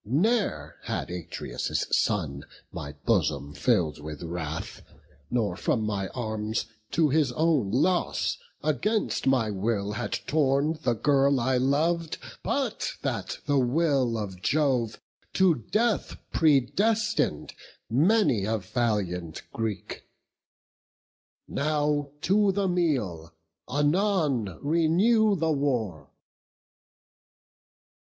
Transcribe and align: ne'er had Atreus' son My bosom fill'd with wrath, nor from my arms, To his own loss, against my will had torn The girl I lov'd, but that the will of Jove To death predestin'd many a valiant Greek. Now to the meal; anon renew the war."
ne'er 0.03 0.77
had 0.85 1.11
Atreus' 1.11 1.85
son 1.91 2.43
My 2.71 2.93
bosom 3.05 3.53
fill'd 3.53 3.99
with 3.99 4.23
wrath, 4.23 4.81
nor 5.29 5.55
from 5.55 5.83
my 5.83 6.07
arms, 6.07 6.65
To 6.93 7.09
his 7.09 7.31
own 7.33 7.69
loss, 7.69 8.39
against 8.63 9.27
my 9.27 9.51
will 9.51 9.91
had 9.91 10.13
torn 10.25 10.79
The 10.81 10.95
girl 10.95 11.39
I 11.39 11.57
lov'd, 11.57 12.17
but 12.41 12.93
that 13.03 13.37
the 13.45 13.59
will 13.59 14.17
of 14.17 14.41
Jove 14.41 14.99
To 15.33 15.53
death 15.69 16.17
predestin'd 16.33 17.53
many 17.87 18.43
a 18.45 18.57
valiant 18.57 19.43
Greek. 19.53 20.01
Now 21.47 22.09
to 22.21 22.51
the 22.51 22.67
meal; 22.67 23.35
anon 23.69 24.57
renew 24.63 25.35
the 25.35 25.51
war." 25.51 26.09